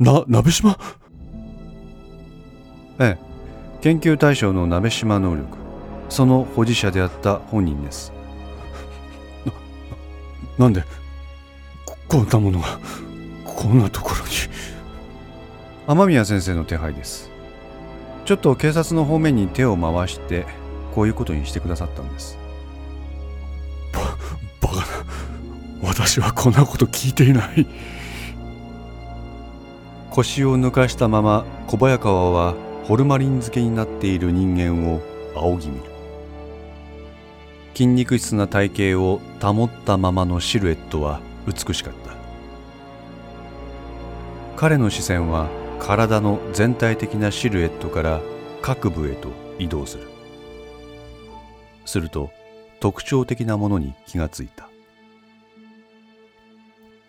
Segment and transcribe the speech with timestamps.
[0.00, 0.78] な鍋島？
[2.98, 3.18] ええ。
[3.82, 5.58] 研究対象の鍋島能力。
[6.08, 8.12] その保持者であった本人です。
[10.58, 10.84] なんで
[11.86, 12.80] ここんなものが
[13.44, 14.30] こんなところに？
[15.86, 17.30] 雨宮先生の手配です。
[18.24, 20.46] ちょっと警察の方面に手を回して
[20.94, 22.38] こういうことにしてくださったんです。
[24.60, 24.82] バカな。
[25.82, 27.66] 私はこんなこと聞いていない
[30.10, 35.00] 腰を抜かしたまま小早川はホルマリン漬けになっている人間を
[35.34, 35.84] 仰ぎ見る。
[37.74, 42.10] 筋肉質な体型を保ったままのシルエットは美しかった。
[44.56, 48.20] 彼の視線は体の全体的なシルエットから
[48.60, 50.08] 各部へと移動する。
[51.86, 52.30] すると
[52.80, 54.68] 特徴的なものに気がついた。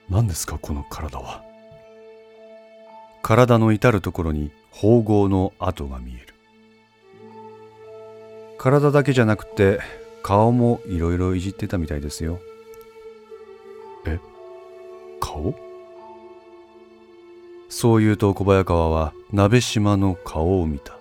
[0.08, 1.51] 何ですかこの体は？
[3.24, 6.34] 体の至るところに縫合の跡が見える。
[8.58, 9.80] 体だけじゃなくて
[10.24, 12.40] 顔もいろいろいじってたみたいですよ。
[14.06, 14.20] え？
[15.20, 15.56] 顔？
[17.70, 20.98] そう言うと小早川は鍋島の顔を見た。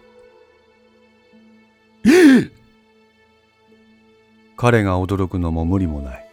[4.57, 6.27] 彼が驚くのも無理もない。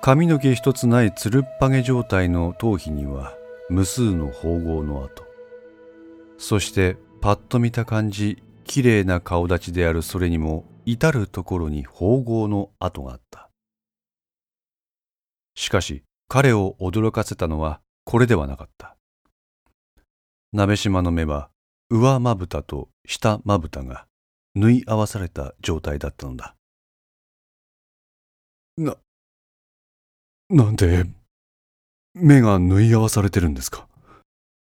[0.00, 3.34] 髪の毛一つないつるっぱげ状態の頭皮には
[3.72, 5.24] 無数の縫合の跡。
[6.36, 13.48] そしてパッと見た感じきれいな顔立ちであるそれにも至るところに縫合の跡があった。
[15.54, 18.94] しかし彼を驚かせたのはこれではなかった。
[20.52, 21.48] 鍋島の目は
[21.88, 24.04] 上まぶたと下まぶたが
[24.54, 26.56] 縫い合わされた状態だったのだ。
[28.76, 28.96] な
[30.50, 31.06] なんで
[32.14, 33.86] 目が縫い合わされてるんですか？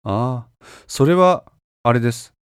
[0.04, 1.46] ああそれは
[1.84, 2.34] あれです。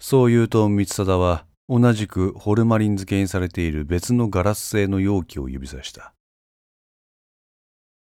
[0.00, 6.14] そう言うと光貞は同じくホルマリン漬けにされている別のガラス製の容器を指さした。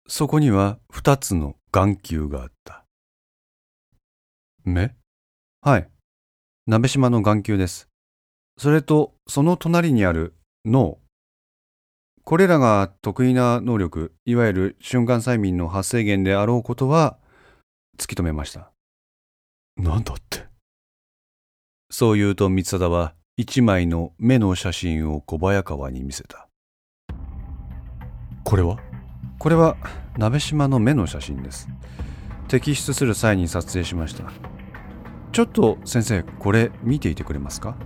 [0.08, 2.84] そこには二つの眼球があった。
[4.64, 4.94] 目？
[5.60, 5.88] はい。
[6.66, 7.88] 鍋島の眼球です。
[8.56, 10.34] それとその隣にある
[10.64, 10.98] 脳
[12.24, 17.18] これらが得意な能力いわゆる瞬間催眠の発生源であろうことは
[17.98, 18.70] 突き止めました。
[19.76, 20.44] なんだって？
[21.90, 26.48] そう言うと光貞は一枚の目の写真を小早川に見せた。
[28.44, 28.78] これは？
[29.38, 29.76] これは
[30.16, 31.68] 鍋島の目の写真です。
[32.46, 34.30] 摘出する際に撮影しました。
[35.32, 37.76] ちょっと先生これ見ていてくれますか？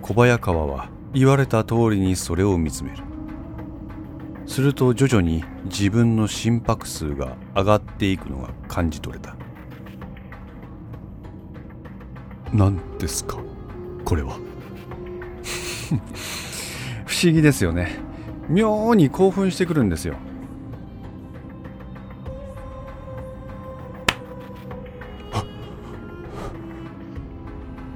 [0.00, 3.02] 小早川は言われた通りにそれを見つめる。
[4.46, 9.36] すると徐々に自分の心拍数が上がっていくのが感じ取れた。
[12.52, 13.38] 何ですか
[14.04, 14.34] これは？
[17.06, 17.98] 不思議ですよね。
[18.48, 20.14] 妙に興奮してくるんですよ。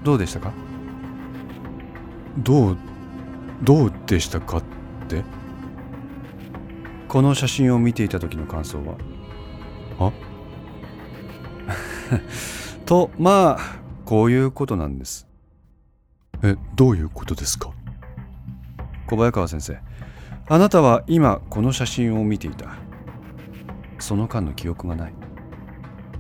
[0.05, 0.53] どうでしたか？
[2.39, 2.77] どう
[3.65, 4.63] どうでしたかっ
[5.09, 5.25] て？
[7.09, 8.97] この写真を見ていた時の感想は？
[9.99, 10.13] あ？
[12.85, 15.27] とまあこういうことなんです。
[16.43, 17.71] えどういうことですか？
[19.07, 19.79] 小早川先生
[20.49, 22.77] あなたは今この写真を見ていた。
[23.99, 25.15] その間の記憶がない。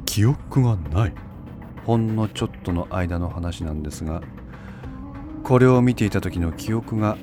[0.06, 1.12] 記憶がない？
[1.84, 4.22] ほんのちょっとの間の話なんですが
[5.44, 7.18] これを見ていた時の記憶が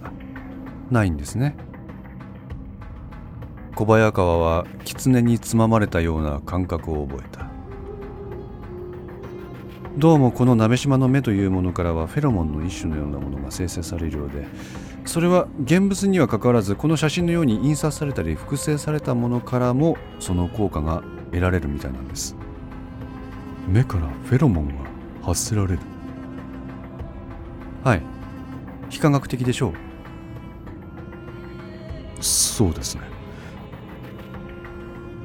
[0.91, 1.55] ないんですね。
[3.73, 7.49] 小早川は狐につままれたような感覚を覚えた。
[9.97, 14.45] どうもこの鍋島の目というものからはフェロモンの一種のようなものが生成されるようで
[15.03, 22.35] それは現物にはかかわらずこの写真のように印刷されたり複製されたものからもその効果が得られるみたいなんです。
[23.67, 24.73] 目からフェロモンが
[25.23, 25.90] 発せられる。
[27.83, 28.01] はい。
[28.89, 29.73] 非科学的でしょう。
[32.23, 33.01] そうですね。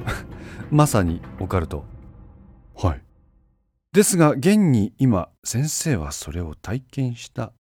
[0.71, 1.85] まさにオカルト。
[2.75, 3.03] はい。
[3.93, 7.53] ですが現に今先生はそれを体験した。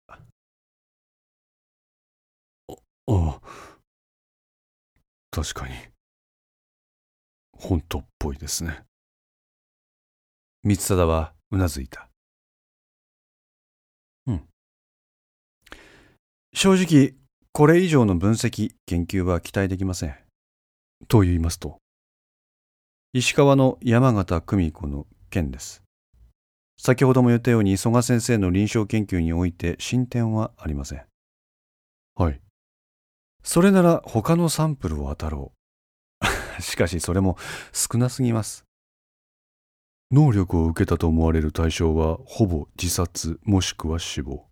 [2.68, 2.74] あ
[3.08, 3.40] あ
[5.30, 5.74] 確かに。
[7.52, 8.84] 本当っぽいですね。
[10.62, 12.08] 光貞はうなずいた
[16.58, 17.12] 正直
[17.52, 20.16] これ以上の分析研究は期待できません。
[21.06, 21.76] と言いますと
[23.12, 25.82] 石川の山形久美子の件です。
[26.78, 31.04] 先ほども言ったように曽我先生の臨床研究において進展はありません。
[32.14, 32.40] はい。
[33.42, 35.52] それなら他のサンプルを当たろ
[36.58, 36.62] う。
[36.62, 37.36] しかしそれも
[37.74, 38.64] 少なすぎます。
[40.10, 44.45] 能力を受けたと思われる対象はほぼ自殺もしくは死亡。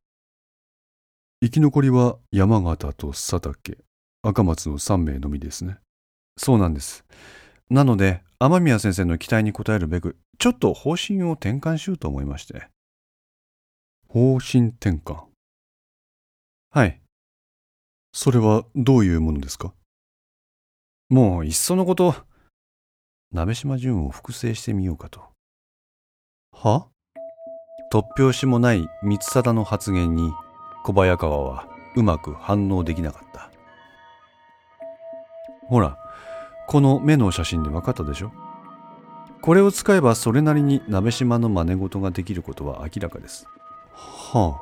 [1.44, 3.76] 生き残りは山形と佐竹、
[4.22, 5.76] 赤松の3名のみですね。
[6.38, 7.04] そうなんです。
[7.68, 12.68] なので雨宮先生の期待に応えるべくちょっと方針を転換しようと思いまして。
[14.08, 15.24] 方針転換？
[16.70, 17.02] はい。
[18.14, 19.74] それはどういうものですか？
[21.10, 22.14] もういっそのこと
[23.32, 25.20] 鍋島淳を複製してみようかと。
[26.52, 26.86] は？
[27.92, 30.32] 突拍子もない三貞の発言に
[30.84, 31.66] 小早川は
[31.96, 33.50] うまく反応できなかった。
[35.66, 35.98] ほら
[36.68, 38.30] この目の写真で分かったでしょ？
[39.40, 43.48] これを使えばそれなりに鍋島の真似事ができることは明らかです。
[43.94, 44.60] は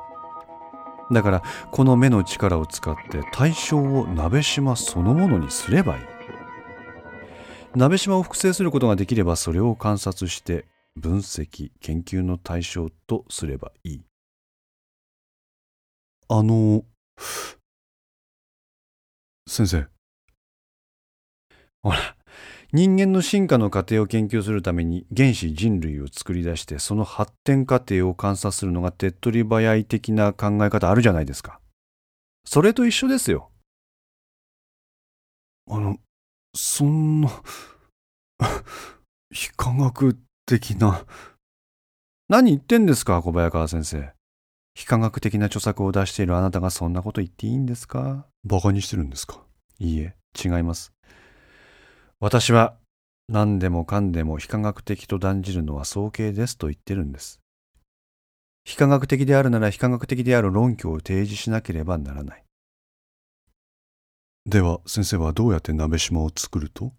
[1.09, 1.13] あ。
[1.13, 6.03] だからこの目の力を使って対象を鍋島そのものにすればいい。
[7.75, 10.65] 鍋島を複製することができればそれを観察して
[10.95, 14.05] 分析研究の対象とすればいい。
[16.37, 16.43] あ。
[16.43, 16.83] の、
[19.47, 19.87] 先生、
[21.83, 22.15] ほら
[22.71, 31.59] 人間の進化の過程を研究するために原始人類を作り出してその発展過程を観察するのが手っ取り早い的な考え方あるじゃないですか。
[32.45, 33.51] それと一緒ですよ。
[35.69, 35.97] あの、
[36.55, 37.29] そんな、
[39.31, 41.05] 非科学的な、
[42.27, 44.13] 何言ってんですか小早川先生。
[44.75, 48.25] 非科学的な著作を出しているあなたがそんなこと言っていいんですか？
[48.43, 49.43] バカにしてるんですか？
[49.79, 50.93] いいえ違います。
[52.19, 52.77] 私は
[53.29, 57.39] 何でもかんでも非科学的と断じるのは早計ですと言ってるんです。
[58.65, 62.43] 非科学的であるなら非科学的である論拠を提示しなければならない。
[64.45, 66.93] では先生はどうやって鍋島を作ると？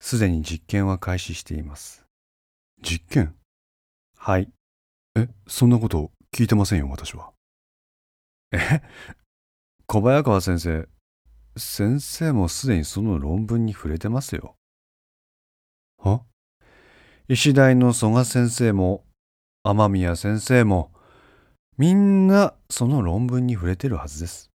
[0.00, 2.04] すでに実験は開始しています。
[2.82, 3.34] 実験？
[4.18, 4.50] はい
[5.16, 7.32] え、そんなこと聞いてませんよ、私は。
[8.52, 8.82] え
[9.86, 10.88] 小早川先生
[11.56, 14.56] 先生もすでにその論文に触れてますよ
[15.98, 16.20] は？
[17.28, 19.04] 医大の曽我先生も
[19.62, 20.92] 雨宮先生も
[21.78, 24.50] みんなその論文に触れてるはずです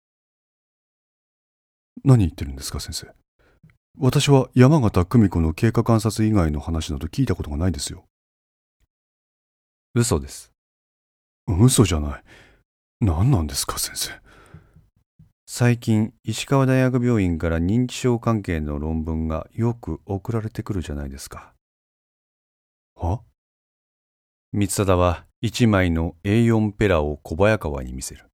[2.04, 3.08] 何言ってるんですか、先生。
[3.98, 8.04] 私は山形久美子の経過観察以外の話など聞いたことがないですよ。
[9.98, 10.52] 嘘です。
[11.48, 12.22] 嘘じゃない。
[13.00, 14.12] 何なんですか、先生。
[15.44, 21.52] 最近石川大学病院から認知症関係の論文がよく送られてくるじゃないですか。
[22.94, 23.22] は？
[24.52, 28.26] 三貞は一枚の A4 ペラを小早川に見せる。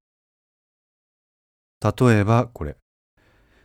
[1.83, 2.77] 例えばこれ。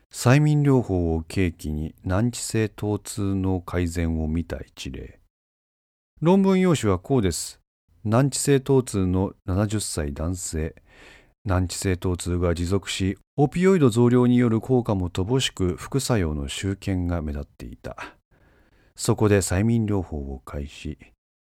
[0.09, 5.19] 催眠療法を契機に難治性疼痛の改善を見た一例。
[6.21, 7.58] 論文用紙はこうです
[8.05, 10.73] 難治性疼痛の70歳男性。
[11.43, 18.15] 難治性疼痛が持続しオピオイド増量による効果も乏しく副作用の集見が目立っていた。
[18.95, 20.97] そこで催眠療法を開始。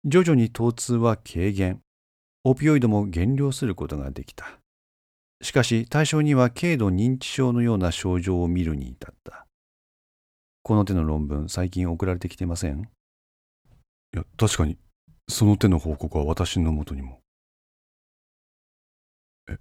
[0.05, 1.81] 徐々に疼痛は軽減。
[2.45, 4.59] オピオイドも減量することができた。
[5.41, 9.45] しかし対象には軽度認知症のような症状を見るに至った。
[10.63, 12.83] この手の論文最近送られてきてません？
[12.83, 14.77] いや、確かに、
[15.29, 17.19] その手の報告は私のもとにも。
[19.49, 19.57] え、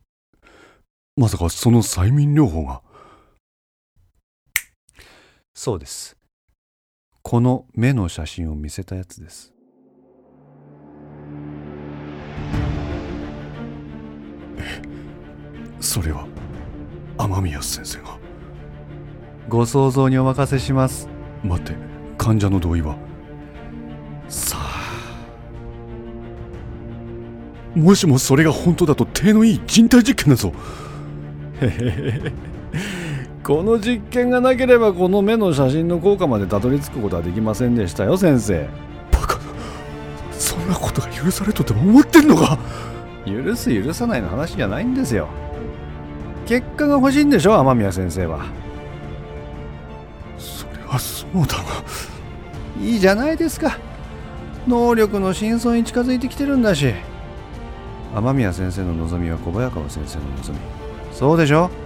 [1.17, 2.83] まさかその催眠療法が、
[5.55, 6.17] そうです
[7.23, 9.53] この目の写真を見せたやつです
[15.81, 16.29] それは、
[17.19, 18.19] 雨宮先生が。
[19.49, 21.09] ご想像にお任せします
[21.43, 21.75] 待って、
[22.19, 22.97] 患者の同意は？
[27.77, 30.53] もしもそれが本当だと手のいい人体実験だぞ。
[33.45, 38.67] この実験がなければこの目の写真の効果までたどり着くことはできませんでしたよ先生
[39.13, 39.41] バカな。
[40.33, 42.59] そんなことが許されとても思ってんのか
[43.25, 45.29] 許す許さないの話じゃないんですよ
[46.47, 48.47] 結果が欲しいんでしょ雨宮先生は
[50.39, 51.63] それはそうだが。
[52.83, 53.79] いいじゃないですか
[54.67, 56.95] 能力の真相に近づいてきてるんだし
[58.15, 60.59] 雨宮先生の望みは小早川先生の望み。
[61.13, 61.71] そうでしょ？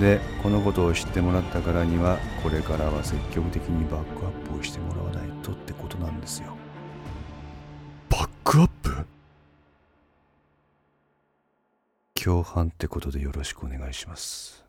[0.00, 6.54] でこのことを知ってもらったからにはこれからは積極的にバックアップをしてもらわないとってことなんですよ。
[8.10, 9.06] バックアップ？
[12.14, 14.64] 共犯ってことでよろしくお願いします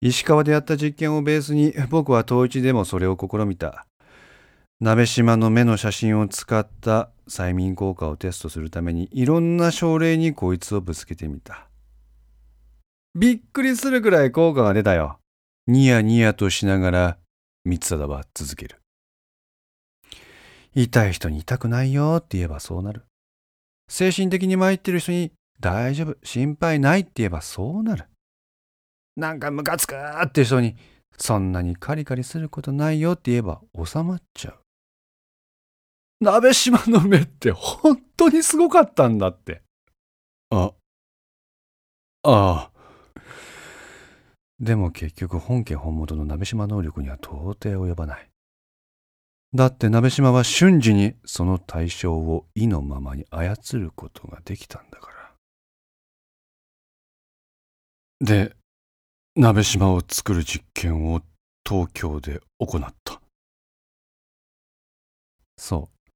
[0.00, 3.86] 石川でやった実験をベースに僕は統一でもそれを試みた。
[4.80, 11.68] 鍋島の目の写真を使った催眠効果をテストするためにいろんな症例にこいつをぶつけてみた。
[13.16, 15.18] びっくりするくらい効果が出たよ。
[15.66, 17.18] ニヤニヤとしながら
[17.64, 18.76] 三貞は続ける。
[20.76, 23.02] 痛い人に痛くないよって言えばそうなる。
[23.90, 28.04] 精神的に参ってる人に大丈夫心配ないって言えばそうなる。
[29.18, 30.76] なんかムカつくって人に
[31.18, 34.58] そんなにカリカリすることないよって言えば収まっちゃう
[36.20, 39.62] 鍋島の目って本当にすごかったんだって。
[40.50, 40.72] あ、
[42.22, 42.70] ああ。
[44.58, 48.28] でも結局本家本元の鍋島能力には到底及ばない。
[49.54, 55.32] だって鍋島は瞬時にその対象を意のままに操ることができたんだから。
[58.20, 58.56] で、
[59.40, 61.20] 鍋島を作る実験を
[61.64, 63.22] 東京で行った。
[65.56, 66.10] そう。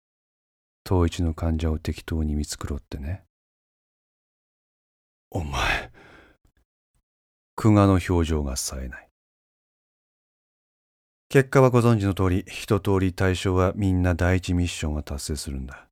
[0.84, 3.22] 統一の患者を適当に見繕ってね。
[5.30, 5.92] お前。
[7.54, 9.08] 久我の表情が冴えない。
[11.28, 15.86] 結果はご存知の通り、一通り対象はみんな第一ミッションが達成するんだ。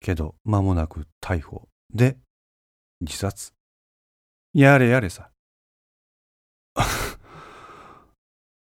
[0.00, 1.66] けど、間もなく逮捕。
[1.92, 2.18] で、
[3.00, 3.52] 自殺。
[4.54, 5.32] やれやれさ。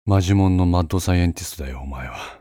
[0.09, 2.41] マジモンのマッドサイエンティストだよ、お前は。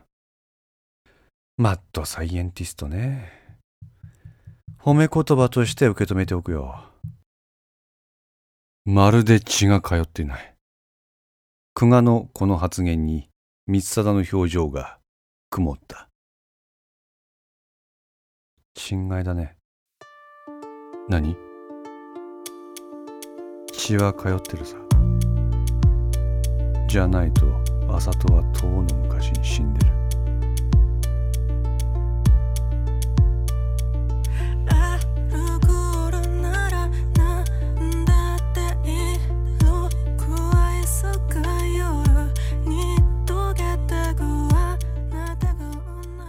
[1.56, 3.58] マッドサイエンティストね。
[4.78, 6.84] 褒め言葉として受け止めておくよ。
[8.84, 10.54] まるで血が通っていない。
[11.74, 13.28] 久我のこの発言に
[13.66, 15.00] 三貞の表情が
[15.50, 16.08] 曇った。
[18.76, 19.56] 心外だね。
[21.08, 21.36] 何？
[23.72, 24.85] 血は通ってるさ。
[26.86, 27.46] じゃないと、
[27.88, 29.92] 麻人は遠の昔に死んでる。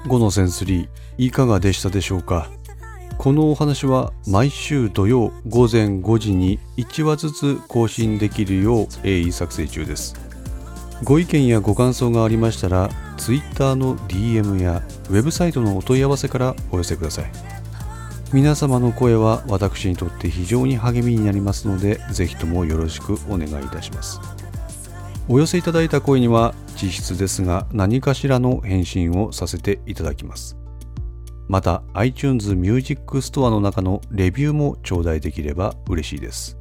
[0.07, 0.87] 5のセンスリー
[1.17, 2.49] いかがでしたでしょうか？
[3.17, 10.15] このお話は毎週土曜午前5時に1話ずつ更新できるよう鋭意作成中です
[11.03, 17.31] ご意見やご感想がありましたら Twitter の DM やウェブサイトのお問い合わせからお寄せください。
[18.33, 24.19] 皆様の声は私にとって非常に励みになりますのでぜひともよろしくお願いいたします。
[25.29, 30.57] お寄せいただいた声には実質ですが何かしらの返信をさせていただきます。
[31.47, 36.56] また iTunes Music Store の中のレビューも頂戴できれば嬉しいです。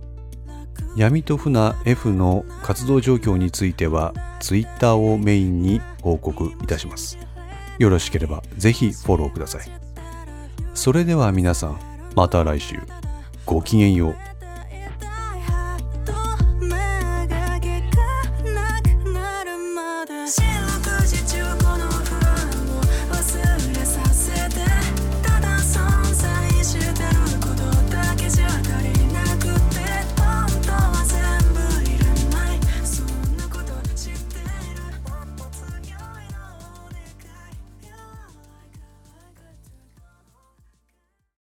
[0.96, 7.18] 闇と船 F の活動状況については Twitter をメインに報告いたします。
[7.78, 9.70] よろしければぜひフォローください。
[10.74, 11.80] それでは皆さん
[12.14, 12.76] また来週。
[13.44, 14.25] ごきげんよう。